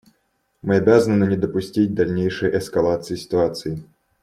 [0.63, 3.83] Мы обязаны не допустить дальнейшей эскалации ситуации.